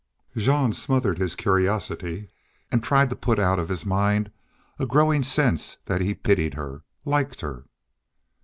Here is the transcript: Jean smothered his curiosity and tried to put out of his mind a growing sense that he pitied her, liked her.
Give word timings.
Jean 0.35 0.73
smothered 0.73 1.19
his 1.19 1.35
curiosity 1.35 2.29
and 2.71 2.81
tried 2.83 3.07
to 3.11 3.15
put 3.15 3.37
out 3.37 3.59
of 3.59 3.69
his 3.69 3.85
mind 3.85 4.31
a 4.79 4.87
growing 4.87 5.21
sense 5.21 5.77
that 5.85 6.01
he 6.01 6.15
pitied 6.15 6.55
her, 6.55 6.83
liked 7.05 7.41
her. 7.41 7.65